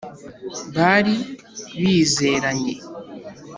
[0.75, 1.15] bari
[1.79, 2.73] bizeranye